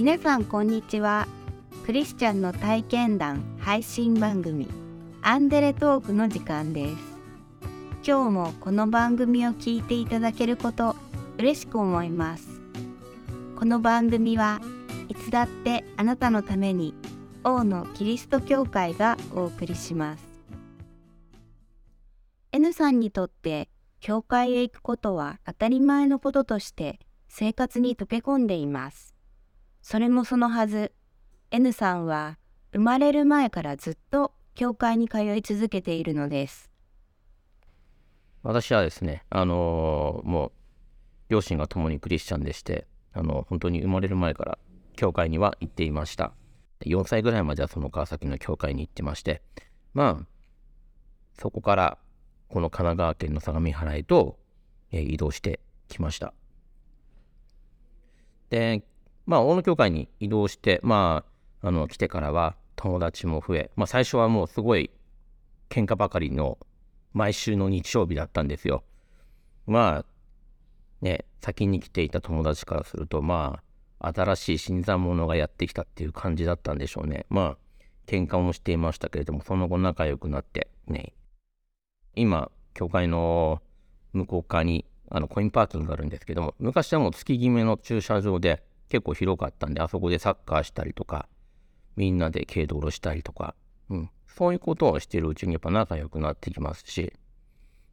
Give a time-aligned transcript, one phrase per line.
[0.00, 1.28] 皆さんこんにちは。
[1.84, 4.66] クリスチャンの体験談配信番組
[5.20, 6.96] アンデレトークの時間です。
[8.02, 10.96] 今日もこの番組を聞いていただけること
[11.36, 12.48] 嬉しく思います。
[13.58, 14.62] この番組は
[15.10, 16.94] いつだってあなたのために
[17.44, 20.24] 王のキリスト教会がお送りします。
[22.52, 23.68] N さんにとって
[24.00, 29.19] 教会へ行くことは当たり前のこととして生活に溶け込んでいます。
[29.82, 30.92] それもそのはず、
[31.50, 32.38] N さんは
[32.72, 36.70] 生まれる前からずっと教会に通い続けているのです。
[38.42, 40.52] 私はですね、あのー、もう
[41.28, 44.58] 両親が共にクリスチャンでして、あの本当に生まれる前から
[44.96, 46.32] 教会には行っていました。
[46.80, 49.42] 4歳ぐらいまではその川崎の教会に行ってまして、
[49.92, 50.26] まあ、
[51.38, 51.98] そこから
[52.48, 54.38] この神奈川県の相模原へと、
[54.92, 56.32] え、移動してきました。
[58.48, 58.82] で、
[59.26, 61.24] まあ、大野教会に移動して、ま
[61.62, 64.90] あ、あの、来てからは友達も増え、まあ、最初はもうすごい
[65.68, 66.58] 喧嘩ばかりの
[67.12, 68.84] 毎週の日曜日だったんですよ。
[69.66, 70.04] まあ、
[71.00, 73.62] ね、先に来ていた友達からすると、ま
[73.98, 77.26] あ、新しい新参者がやってきたっていう感じだったんでしょうね。
[77.28, 81.12] まあ、喧嘩もしていましたけれども、その後仲良くなって、ね、
[82.14, 83.62] 今、教会の
[84.12, 91.28] 向こう側にあのコインパーキングがあるんですけども、昔はもう月決めの駐車場で結構広かったんで、あそこでサッカーしたりとか、
[91.96, 93.54] みんなで軽道路したりとか、
[93.88, 97.12] うん、そういうことをしてるうちにやっぱ仲良くなってきますし、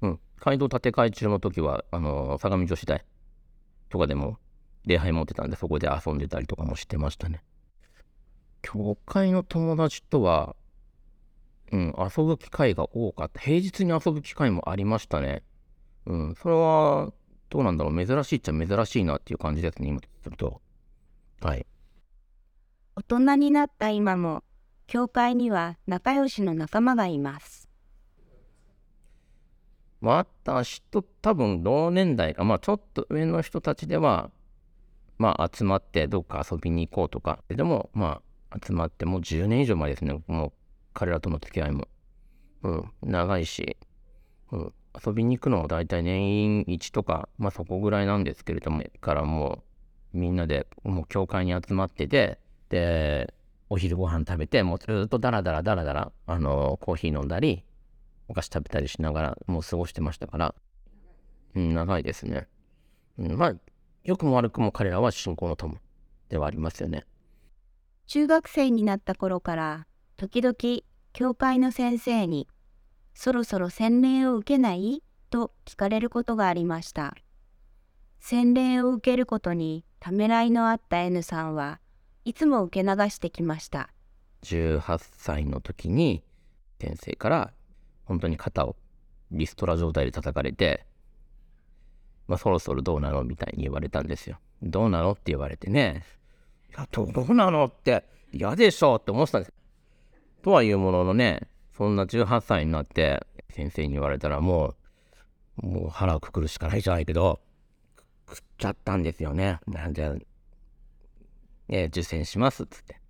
[0.00, 3.04] うん、街道建て替え中の時は、あの、相模女子大
[3.90, 4.38] とかでも
[4.86, 7.44] 礼拝持ってたんで、そこで遊んでたりとかもしてましたね。
[8.62, 10.56] 教会の友達とは、
[11.72, 13.40] うん、遊ぶ機会が多かった。
[13.40, 15.42] 平日に遊ぶ機会もありましたね。
[16.06, 17.12] うん、それは、
[17.50, 18.06] どうなんだろう。
[18.06, 20.60] 珍しいっちゃ珍しいなっていう感じですね、今すると。
[21.40, 21.66] はい。
[22.96, 24.42] 大人になった今も、
[24.86, 27.68] 教会には仲良しの仲間がいます。
[30.00, 34.30] 私と多分同年代か、まあちょっと上の人たちでは、
[35.18, 38.20] まあ集まってどっか遊びに行こうとか、でもま
[38.50, 40.52] あ集まってもう10年以上前ですね、もう
[40.94, 41.88] 彼らとの付き合いも。
[42.62, 43.76] うん、長いし、
[44.52, 44.72] うん、
[45.06, 49.65] 遊びに行くのは大体年1とか、まあそこぐらいなんですけれども、からもう
[50.12, 53.32] みんなでもう教会に集まってて、で、
[53.68, 57.64] お昼ご飯食べて、もうずっとダラダラダラダラ、あの、コーヒー飲んだり、
[58.28, 60.54] お菓子食べたりしながらもう過ごしてましたから、
[61.54, 62.48] うん、長いですね。
[63.18, 63.54] うん、まあ、
[64.04, 65.78] 良くも悪くも彼らは信仰の友
[66.28, 67.06] ではありますよね。
[68.06, 69.86] 中学生になった頃から
[70.16, 70.54] 時々
[71.12, 72.46] 教会の先生に
[73.14, 77.16] 「そろそろ洗礼を受けない?」と聞かれることがありました。
[78.20, 81.80] 洗礼を受けることにためらいのあった N さんは
[82.24, 83.90] いつも受け流してきました。
[84.42, 86.22] 18歳の時に
[86.80, 87.52] 先生から
[88.04, 88.76] 本当に肩を
[89.30, 90.86] リストラ状態で叩かれて、
[92.28, 94.38] まあ、そろそろどうなのみたいに言われたんですよ。
[94.62, 96.04] どうなのって言われてね、
[96.70, 99.52] いや、どうなのって嫌でしょって思ってたんです
[100.42, 104.74] とはいうもののね、そんな18歳になって先生に言われたらも
[105.62, 107.40] う、もう腹をくくるしかないじゃないけど、
[108.28, 109.60] 食っちゃったんですよね。
[109.66, 110.26] なんで、
[111.68, 113.00] え受験しますっつって。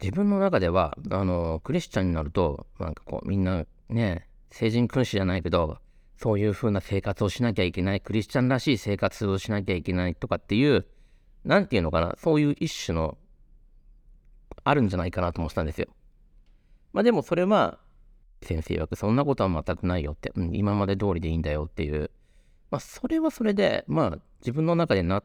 [0.00, 5.78] 自分の中では、あの、クリスチャンになると、なんかこう、みんなね、成人君子じゃないけど、
[6.16, 10.86] そういう風な生活をしなきゃいけない、クリスチャンらしい生活をしなきゃいけないとかっていう、
[11.44, 13.18] なんていうのかな、そういう一種の
[14.64, 15.88] あるんじゃないかなと思ってたんですよ。
[16.92, 17.78] まあでもそれは、
[18.42, 22.10] 先生曰くそんなことは全くないよって、うん、今まで通りでいいんだよっていう、
[22.70, 25.22] まあそれはそれで、まあ自分の中で納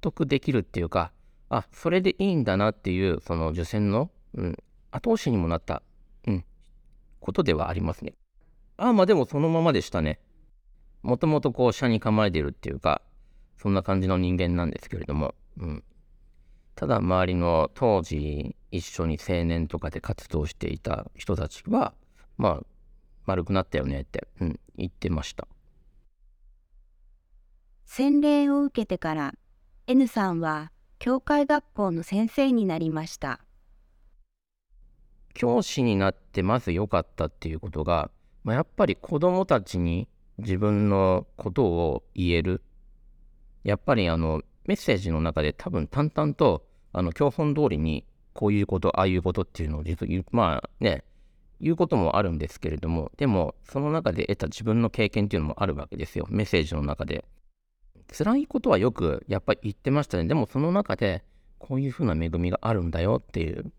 [0.00, 1.12] 得できるっていうか、
[1.48, 4.56] あ、それでいいんだなっていう、その受選の、うん、
[4.90, 5.82] 後押しにもなった、
[6.26, 6.44] うん、
[7.20, 8.14] ことではありますね。
[8.76, 10.20] あ、まあでもそのままでしたね。
[11.02, 13.02] もともとこう、車に構えてるっていうか、
[13.56, 15.84] そんな感じの人間なんですけれども、うん。
[16.74, 21.92] ただ周りの当時一緒に青年とかで活動していた人たちは、
[22.36, 22.66] まあ、
[23.26, 25.48] 丸くなったよねって、うん、言ってました。
[27.90, 29.34] 洗礼を受けてから
[29.86, 33.40] N さんは教会学校の先生になりました
[35.32, 38.10] 教師になってまず良かったっていうことが、
[38.44, 40.06] まあ、やっぱり子供たちに
[40.36, 42.62] 自分のことを言える
[43.64, 48.04] やっぱりあのメッセージの中で多分淡々とあの教本通りに
[48.34, 51.04] こういうこと、ああいうことっていうのを実まあね、
[51.60, 56.26] 言うこともあるんですけれども、でもその中で得た自分の経験っていうのもあるわけですよ。
[56.28, 57.24] メッセージの中で。
[58.12, 60.24] 辛いことはよくやっぱり言ってましたね。
[60.24, 61.24] でもその中で
[61.58, 63.72] こういうふうな恵みがあるんだよっていう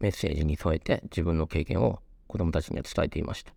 [0.00, 3.52] メッセージに添えて自分の経験を子供たちには伝えていました。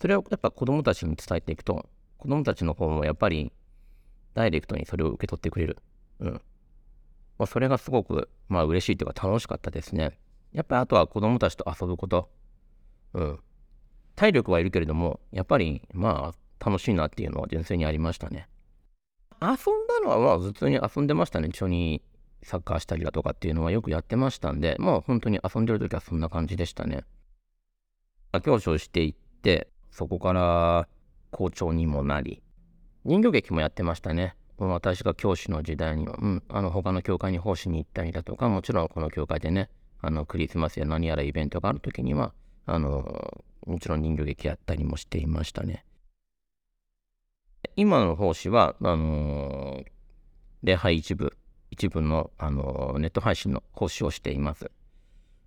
[0.00, 3.52] それをやっぱ子供たちに伝えていくと、子供たちの方もやっぱり
[4.34, 5.78] ダイレクトにそれを受け取ってくれる。
[6.20, 6.32] うん。
[7.38, 10.18] まあ、それがすごく、まあ嬉しいというか楽しかったですね。
[10.52, 12.30] やっぱりあとは子供たちと遊ぶこと。
[13.14, 13.38] うん。
[14.14, 18.48] 体力はいるけれども、やっぱりまあ楽しいなっていうのは純粋にありましたね。
[19.40, 21.48] 遊んだのはまあ普通に遊んでましたね。
[21.48, 22.02] 一緒に
[22.42, 27.04] サッカーしたりだとかっていうのはよくやってましたんで、まあ本当に遊んでる時はそんな感じでしたね。
[28.44, 30.88] 教師をしていって、そこから
[31.30, 32.42] 校長にもなり、
[33.04, 34.36] 人形劇もやってましたね。
[34.58, 42.34] 私が教師の時代には、うん、あの他の教会に奉仕に行ったりだとか、もちろんこの教会でね、あのクリスマスや何やらイベントがある時には、
[42.66, 45.85] あのもちろん人形劇やったりもしていましたね。
[47.76, 49.84] 今の奉仕は、あのー、
[50.62, 51.36] 礼拝一部、
[51.70, 54.70] 一部の、あのー、ネット配信の奉仕をしています。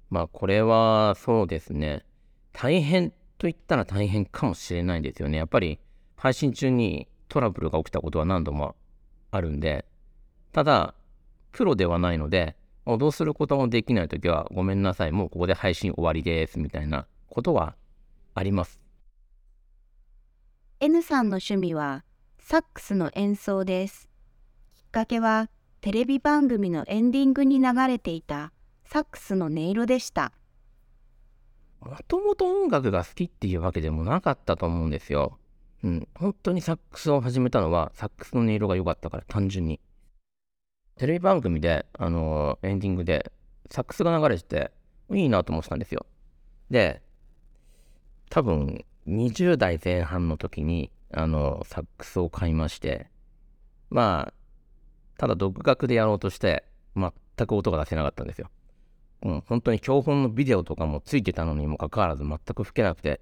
[0.10, 2.04] まあ、これはそうですね、
[2.51, 5.38] 大変と言ったら大変かもしれないですよね。
[5.38, 5.80] やっぱり
[6.16, 8.75] 配信中にトラブルが起きたことは何度も
[9.31, 9.86] あるんで、
[10.51, 10.95] ただ、
[11.51, 12.56] プロではないので、
[12.86, 17.75] どうすることもできないときは、ごめんなさい、もうここで配信終わりです、みたいなことは
[18.33, 18.80] あります。
[20.80, 22.04] N さんの趣味は、
[22.51, 24.09] サックスの演奏です。
[24.75, 25.51] きっかけは、
[25.81, 28.51] テレビ番組のエンディングに流れていた
[28.85, 30.31] サックスの音色でした。
[31.79, 35.37] もともと音楽が好きっていうわけでもなかったと思うんですよ。
[35.83, 39.79] うん、本当にサックスを始めたのは、サックスの音色が良かったから、単純に。
[40.95, 43.31] テレビ番組で、あのー、エンディングで、
[43.69, 44.71] サックスが流れてて、
[45.13, 46.07] いいなと思ってたんですよ。
[46.71, 47.03] で、
[48.31, 53.09] 多分、20代前半の時に、あの、サックスを買いまして、
[53.89, 54.33] まあ、
[55.17, 56.63] ただ独学でやろうとして、
[56.95, 57.11] 全
[57.47, 58.50] く音が出せなかったんですよ。
[59.23, 63.21] うん、本当に教本のビデオとかもついてたのにもかかわらず全く吹けなくて、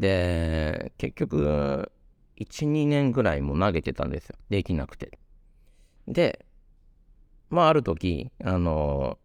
[0.00, 1.92] で、結局、
[2.36, 4.36] 1、2年ぐらいも投げてたんですよ。
[4.50, 5.18] できなくて。
[6.06, 6.44] で、
[7.48, 9.18] まあ、ある時、あの、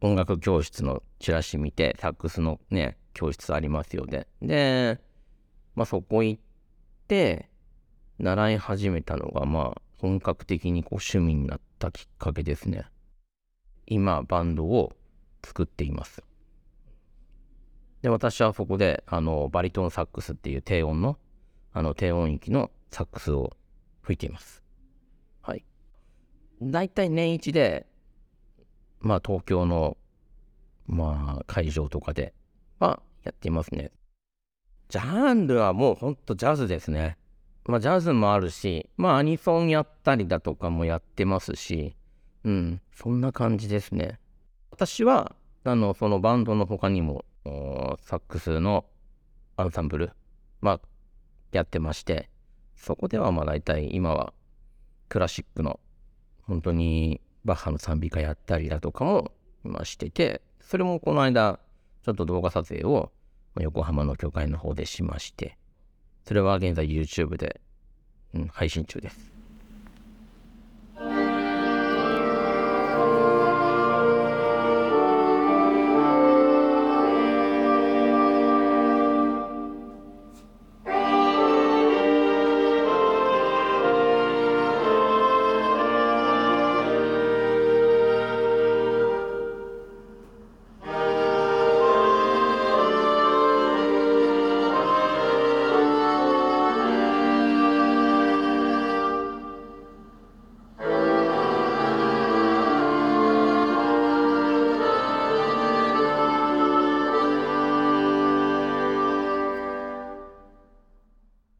[0.00, 4.26] 音楽教室のチラシ見て、サックスのね、教室ありますよね。
[4.40, 5.00] で、
[5.74, 6.42] まあ、そこ行っ
[7.06, 7.48] て、
[8.18, 12.86] 習い始めたのが、まあ、本格的にこう趣味になったきっかけですね。
[13.86, 14.92] 今、バンドを
[15.44, 16.22] 作っています。
[18.02, 21.18] で、私はそこで、あの、バリトンサックスっていう低音の、
[21.72, 23.56] あの、低音域のサックスを
[24.02, 24.62] 吹いています。
[25.42, 25.64] はい。
[26.62, 27.86] 大体年一で、
[29.00, 29.96] まあ、東京の、
[30.86, 32.34] まあ、会場とかで、
[32.78, 33.90] まあ、やっていますね。
[34.88, 37.16] ジャンルはもうほんとジャズですね。
[37.64, 41.96] まあ、ジャズもあるし、まあ、アニソンやったりだとかもやってますし、
[42.44, 44.20] うん、そんな感じですね。
[44.70, 45.34] 私は、
[45.64, 47.24] あの、そのバンドの他にも、
[48.02, 48.84] サックスの
[49.56, 50.12] アンサンブル、
[50.60, 50.80] まあ、
[51.52, 52.28] やってまして、
[52.76, 54.32] そこではまあ大体今は
[55.08, 55.80] クラシックの
[56.42, 59.32] 本当にバッハの賛美歌やったりだとかも
[59.64, 61.58] 今してて、それもこの間
[62.04, 63.10] ちょっと動画撮影を
[63.62, 65.56] 横浜の教会の方でしまして、
[66.24, 67.60] それは現在 YouTube で、
[68.34, 69.35] うん、配信中です。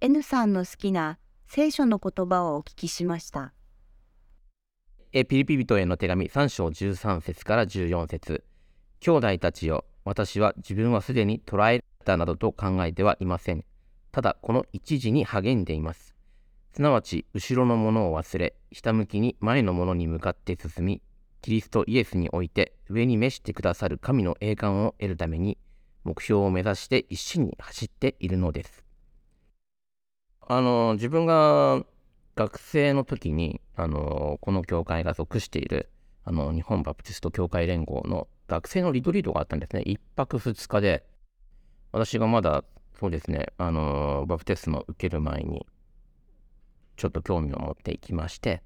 [0.08, 3.52] N さんの好きな聖書の言葉をお聞きしました。
[5.12, 8.44] えピリピ人への手紙3章13節から14節
[9.00, 13.64] 兄弟たちよ、私は自分はすでに捕らえたなどと考えてはいません。
[14.12, 16.14] ただ、この一時に励んでいます。
[16.72, 21.02] すなわち、後ろのものを忘れ、ひたむきに前のものに向かって進み、
[21.42, 25.58] キリストイエスにおいて上に召してくださる神の栄冠を得るために、
[26.04, 28.85] 目標を目指して一心に走っているのです。
[30.46, 31.84] あの、自分が
[32.36, 35.90] 学生の時に、あの、この教会が属している、
[36.24, 39.82] あの、日本バプティスト教会連合の学生のリトリートがあったんですね。
[39.84, 41.04] 1泊2日で、
[41.92, 42.64] 私がまだ、
[42.98, 45.66] そうですね、あの、バプテスマを受ける前に、
[46.96, 48.62] ちょっと興味を持っていきまして、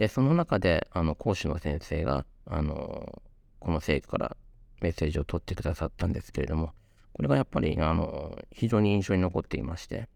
[0.00, 3.20] でその中であの講師の先生があの
[3.58, 4.36] この生徒から
[4.80, 6.72] メッセージを取ってくださったんですけれども
[7.12, 10.08] これがやっぱりあの非常に印象に残っていまして。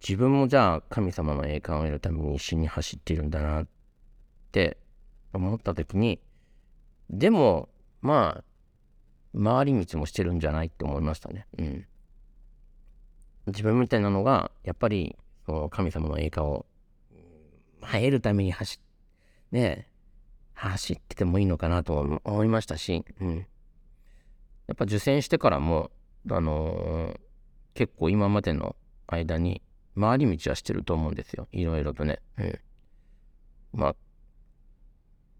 [0.00, 3.66] 自分もじゃあ神様の栄冠を得るために一緒に走っているんだなっ
[4.52, 4.78] て
[5.32, 6.20] 思った時に
[7.10, 7.68] でも
[8.00, 8.44] まあ
[9.38, 11.46] 回り道もしてるんじゃないって思いましたね。
[11.58, 11.86] うん。
[13.46, 16.66] 自分みたいなのがやっぱりその神様の栄冠を
[17.80, 18.80] 得るために走
[19.50, 19.88] ね
[20.54, 23.46] 走っててもいいのかなと思いましたし、うん。
[24.66, 25.90] やっぱ受験してからも、
[26.30, 27.18] あのー、
[27.74, 28.76] 結構今までの
[29.06, 29.62] 間に
[29.98, 31.48] 回り道はしてると思うんですよ。
[31.52, 32.20] いろいろとね。
[32.38, 32.58] うん。
[33.72, 33.96] まあ、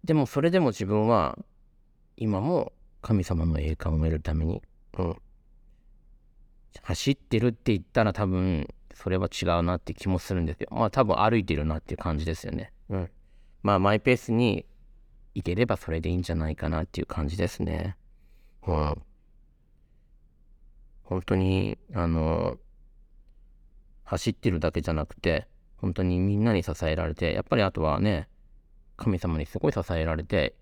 [0.04, 1.38] でもそれでも自分は
[2.16, 4.62] 今も神様の栄冠を得るために、
[4.98, 5.16] うん。
[6.82, 10.68] 走ってるって言ったら多分それは違うなって気もするんですよ。
[10.72, 12.72] まあ多分歩いてるなっていう感じですよね。
[12.88, 13.10] うん。
[13.62, 14.66] まあマイペースに
[15.34, 17.96] いければそれでいいんじゃないかなっていう感じですね。
[18.66, 19.02] うん。
[21.04, 22.58] 本当に、あの、
[24.08, 25.46] 走ってるだけじゃなくて、
[25.76, 28.26] 本当にみんなに支えられて、やっぱりあとはね、
[28.96, 30.54] 神様にすごい支えられて、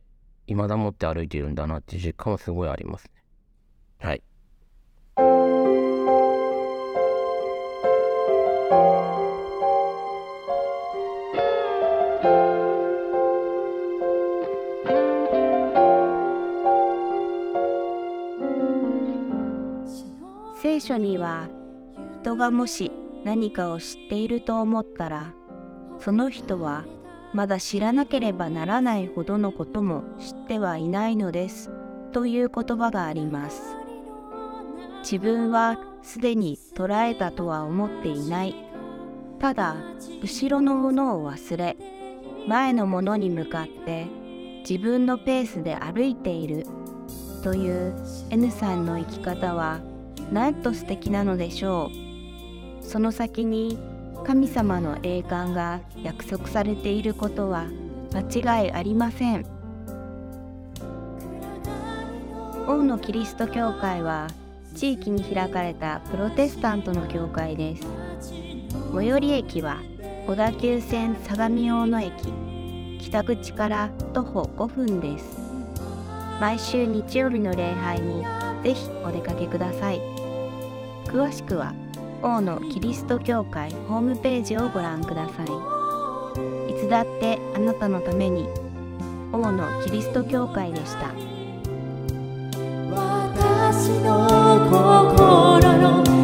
[0.49, 3.11] 未だもって歩いているんだなっていう実感はすごいありますね。
[4.01, 4.23] はい。
[20.61, 21.49] 聖書には
[22.23, 22.91] 人がもし
[23.27, 25.35] 何かを知っていると思ったら
[25.99, 26.85] その人は
[27.35, 31.73] まだ知らなければならないほどのことも知ってはいないのです
[32.13, 33.77] という言葉があります。
[35.01, 38.55] 自分はすでに捉えたとは思っていない。
[39.41, 39.75] ただ
[40.23, 41.77] 後ろのものを忘れ
[42.47, 44.07] 前のものに向かって
[44.61, 46.65] 自分のペースで歩いている
[47.43, 47.93] という
[48.31, 49.81] N さんの生き方は
[50.31, 52.06] なんと素敵なのでしょう。
[52.87, 53.79] その先に
[54.25, 57.67] 神様の栄冠が約束されていることは
[58.15, 59.45] 間違いありません。
[62.69, 64.29] 王のキリスト教会は
[64.75, 67.87] 地域に開かれたプロテスタントの教会です。
[68.95, 69.79] 最寄り駅は
[70.27, 72.13] 小田急線相模大野駅。
[73.01, 75.39] 北口から徒歩5分です。
[76.41, 78.25] 毎週日曜日の礼拝に
[78.63, 80.01] ぜひお出かけください。
[81.07, 81.73] 詳しくは
[82.23, 85.47] 王のキリスト教会ホームページをご覧ください。
[86.71, 88.49] いつだってあなたのために
[89.33, 91.11] 王のキリスト教会でした。
[92.91, 94.27] 私の
[94.71, 96.16] 心の